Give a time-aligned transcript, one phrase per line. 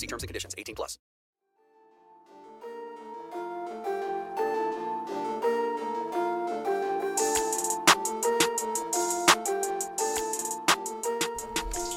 [0.00, 0.54] See terms and conditions.
[0.56, 0.98] 18 plus.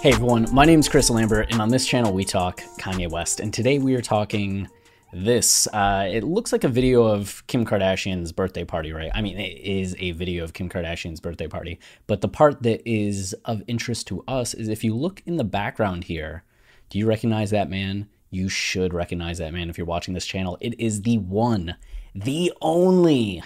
[0.02, 3.40] Hey everyone, my name is Chris Lambert, and on this channel we talk Kanye West.
[3.40, 4.68] And today we are talking
[5.14, 5.66] this.
[5.68, 9.12] Uh, it looks like a video of Kim Kardashian's birthday party, right?
[9.16, 11.80] I mean, it is a video of Kim Kardashian's birthday party.
[12.06, 15.46] But the part that is of interest to us is if you look in the
[15.46, 16.44] background here,
[16.94, 18.08] do you recognize that man?
[18.30, 20.60] You should recognize that man if you're watching this channel.
[20.62, 21.76] It is the one,
[22.14, 23.42] the only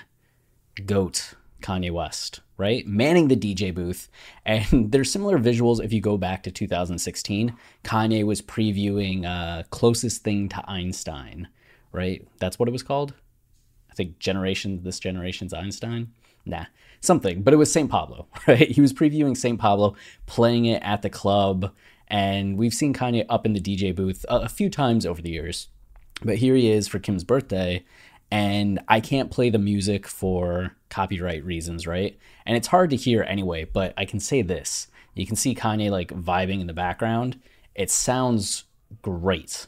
[0.85, 2.85] GOAT Kanye West, right?
[2.85, 4.09] Manning the DJ booth.
[4.45, 7.55] And there's similar visuals if you go back to 2016.
[7.85, 11.47] Kanye was previewing uh, Closest Thing to Einstein,
[11.93, 12.27] right?
[12.39, 13.13] That's what it was called.
[13.89, 16.11] I think Generation, this generation's Einstein.
[16.45, 16.65] Nah,
[16.99, 17.43] something.
[17.43, 17.89] But it was St.
[17.89, 18.69] Pablo, right?
[18.69, 19.57] He was previewing St.
[19.57, 19.95] Pablo,
[20.25, 21.71] playing it at the club.
[22.09, 25.31] And we've seen Kanye up in the DJ booth a, a few times over the
[25.31, 25.67] years.
[26.23, 27.83] But here he is for Kim's birthday
[28.31, 32.17] and I can't play the music for copyright reasons, right?
[32.45, 34.87] And it's hard to hear anyway, but I can say this.
[35.15, 37.39] You can see Kanye like vibing in the background.
[37.73, 38.65] It sounds
[39.01, 39.67] great.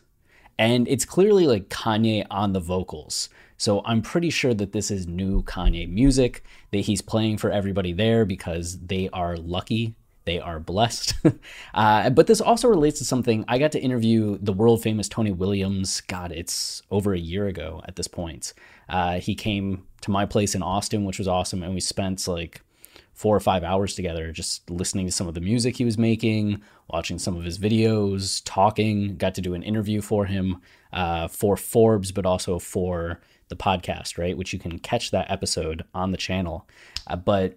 [0.57, 3.29] And it's clearly like Kanye on the vocals.
[3.57, 7.93] So I'm pretty sure that this is new Kanye music that he's playing for everybody
[7.93, 9.95] there because they are lucky
[10.29, 11.15] they are blessed.
[11.73, 15.31] uh, but this also relates to something I got to interview the world famous Tony
[15.31, 16.01] Williams.
[16.01, 18.53] God, it's over a year ago at this point.
[18.87, 22.61] Uh, he came to my place in Austin, which was awesome, and we spent like
[23.13, 26.61] four or five hours together just listening to some of the music he was making,
[26.89, 29.17] watching some of his videos, talking.
[29.17, 30.61] Got to do an interview for him
[30.93, 34.37] uh, for Forbes, but also for the podcast, right?
[34.37, 36.67] Which you can catch that episode on the channel.
[37.07, 37.55] Uh, but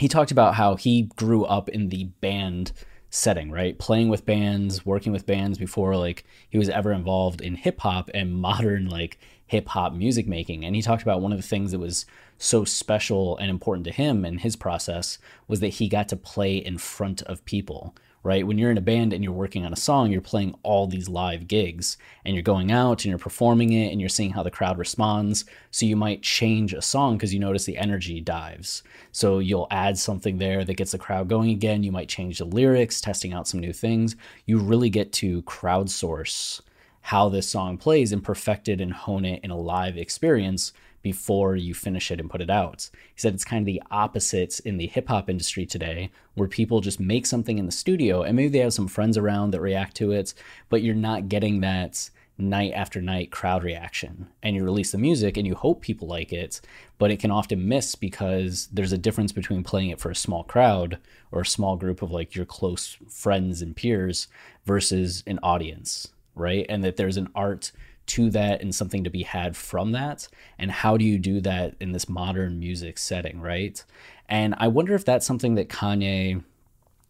[0.00, 2.72] he talked about how he grew up in the band
[3.10, 3.78] setting, right?
[3.78, 8.08] Playing with bands, working with bands before like he was ever involved in hip hop
[8.14, 10.64] and modern like hip hop music making.
[10.64, 12.06] And he talked about one of the things that was
[12.38, 16.56] so special and important to him and his process was that he got to play
[16.56, 18.46] in front of people, right?
[18.46, 21.08] When you're in a band and you're working on a song, you're playing all these
[21.08, 24.50] live gigs and you're going out and you're performing it and you're seeing how the
[24.50, 25.44] crowd responds.
[25.70, 28.82] So you might change a song because you notice the energy dives.
[29.12, 31.82] So you'll add something there that gets the crowd going again.
[31.82, 34.16] You might change the lyrics, testing out some new things.
[34.44, 36.60] You really get to crowdsource
[37.02, 41.56] how this song plays and perfect it and hone it in a live experience before
[41.56, 42.90] you finish it and put it out.
[43.14, 46.80] He said it's kind of the opposite in the hip hop industry today, where people
[46.80, 49.96] just make something in the studio and maybe they have some friends around that react
[49.96, 50.34] to it,
[50.68, 54.28] but you're not getting that night after night crowd reaction.
[54.42, 56.60] And you release the music and you hope people like it,
[56.98, 60.44] but it can often miss because there's a difference between playing it for a small
[60.44, 60.98] crowd
[61.30, 64.28] or a small group of like your close friends and peers
[64.64, 66.66] versus an audience, right?
[66.68, 67.72] And that there's an art
[68.10, 70.28] to that and something to be had from that?
[70.58, 73.82] And how do you do that in this modern music setting right?
[74.28, 76.42] And i wonder if that's something that kanye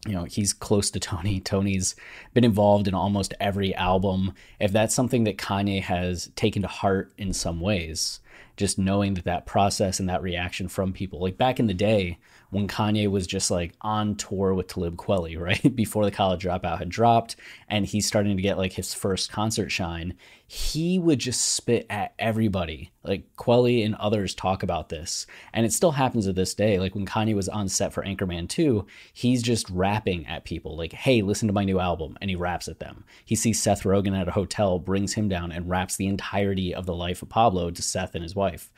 [0.07, 1.95] you know he's close to tony tony's
[2.33, 4.33] been involved in almost every album.
[4.59, 8.19] If that's something that kanye has taken to heart in some ways
[8.57, 12.17] just knowing that that process and that reaction from people like back in the day
[12.51, 15.75] when Kanye was just like on tour with Talib Kweli, right?
[15.75, 17.35] Before the college dropout had dropped
[17.67, 20.15] and he's starting to get like his first concert shine,
[20.45, 22.91] he would just spit at everybody.
[23.03, 25.25] Like Kweli and others talk about this.
[25.53, 26.77] And it still happens to this day.
[26.77, 30.91] Like when Kanye was on set for Anchorman 2, he's just rapping at people like,
[30.91, 32.17] hey, listen to my new album.
[32.19, 33.05] And he raps at them.
[33.23, 36.85] He sees Seth Rogen at a hotel, brings him down, and raps the entirety of
[36.85, 38.71] the life of Pablo to Seth his wife.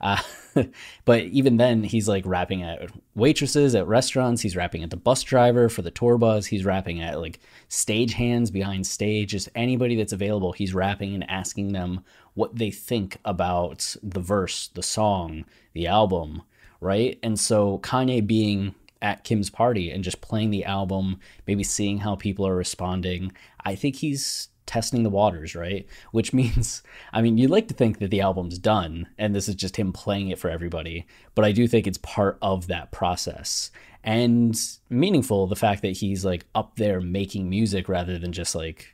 [0.00, 0.20] Uh,
[1.04, 4.42] but even then, he's like rapping at waitresses at restaurants.
[4.42, 6.46] He's rapping at the bus driver for the tour bus.
[6.46, 9.30] He's rapping at like stage hands behind stage.
[9.30, 12.04] Just anybody that's available, he's rapping and asking them
[12.34, 16.42] what they think about the verse, the song, the album,
[16.80, 17.18] right?
[17.22, 22.16] And so Kanye being at Kim's party and just playing the album, maybe seeing how
[22.16, 23.32] people are responding,
[23.64, 25.86] I think he's testing the waters, right?
[26.12, 26.82] Which means,
[27.12, 29.92] I mean, you'd like to think that the album's done and this is just him
[29.92, 33.70] playing it for everybody, but I do think it's part of that process.
[34.02, 34.58] And
[34.90, 38.93] meaningful, the fact that he's like up there making music rather than just like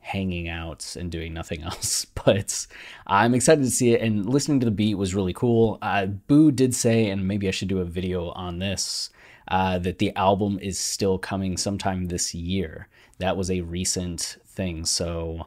[0.00, 2.06] hanging out and doing nothing else.
[2.24, 2.66] But
[3.06, 5.78] I'm excited to see it, and listening to the beat was really cool.
[5.80, 9.10] Uh, Bu did say, and maybe I should do a video on this,
[9.48, 12.88] uh, that the album is still coming sometime this year.
[13.18, 14.84] That was a recent thing.
[14.84, 15.46] So,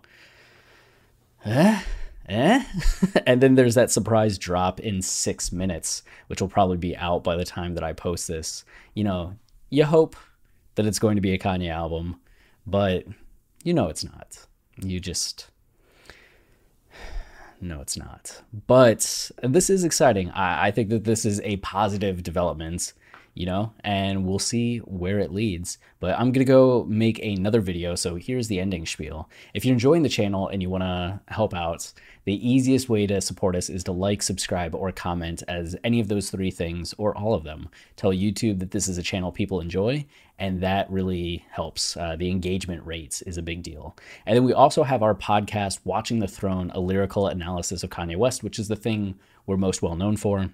[1.45, 1.81] eh?
[2.27, 2.63] Eh?
[3.25, 7.35] and then there's that surprise drop in six minutes, which will probably be out by
[7.35, 8.63] the time that I post this.
[8.93, 9.35] You know,
[9.69, 10.15] you hope
[10.75, 12.19] that it's going to be a Kanye album,
[12.65, 13.05] but
[13.63, 14.45] you know it's not.
[14.77, 15.49] You just.
[17.61, 18.41] No, it's not.
[18.67, 20.29] But this is exciting.
[20.31, 22.93] I, I think that this is a positive development
[23.33, 25.77] you know, and we'll see where it leads.
[25.99, 27.95] But I'm going to go make another video.
[27.95, 29.29] So here's the ending spiel.
[29.53, 31.91] If you're enjoying the channel and you want to help out,
[32.25, 36.07] the easiest way to support us is to like, subscribe, or comment as any of
[36.07, 37.69] those three things or all of them.
[37.95, 40.05] Tell YouTube that this is a channel people enjoy,
[40.39, 41.97] and that really helps.
[41.97, 43.95] Uh, the engagement rates is a big deal.
[44.25, 48.15] And then we also have our podcast, Watching the Throne, a lyrical analysis of Kanye
[48.15, 49.15] West, which is the thing
[49.45, 50.49] we're most well known for.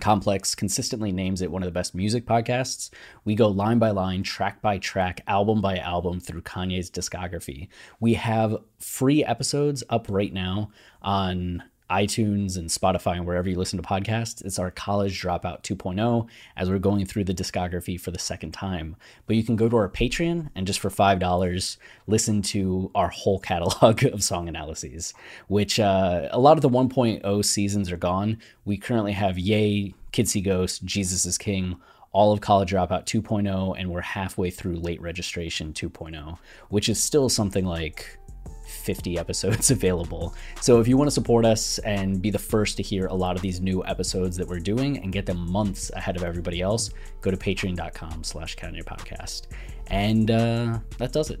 [0.00, 2.90] Complex consistently names it one of the best music podcasts.
[3.24, 7.68] We go line by line, track by track, album by album through Kanye's discography.
[7.98, 10.70] We have free episodes up right now
[11.00, 14.44] on iTunes and Spotify and wherever you listen to podcasts.
[14.44, 18.96] It's our College Dropout 2.0 as we're going through the discography for the second time.
[19.26, 23.38] But you can go to our Patreon and just for $5 listen to our whole
[23.38, 25.14] catalog of song analyses,
[25.48, 28.38] which uh, a lot of the 1.0 seasons are gone.
[28.64, 31.76] We currently have Ye, Kids See Ghost, Jesus is King,
[32.12, 36.38] all of College Dropout 2.0, and we're halfway through Late Registration 2.0,
[36.70, 38.18] which is still something like
[38.66, 40.34] 50 episodes available.
[40.60, 43.36] So if you want to support us and be the first to hear a lot
[43.36, 46.90] of these new episodes that we're doing and get them months ahead of everybody else,
[47.20, 49.42] go to patreon.com slash podcast.
[49.88, 51.40] And uh, that does it.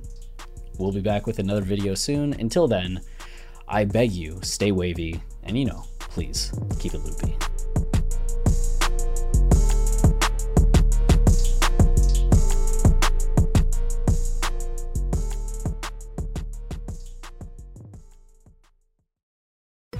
[0.78, 2.34] We'll be back with another video soon.
[2.34, 3.00] Until then,
[3.68, 7.15] I beg you, stay wavy, and you know, please keep it loopy.